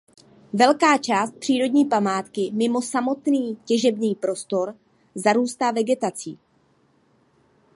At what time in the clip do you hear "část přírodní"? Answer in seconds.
0.97-1.85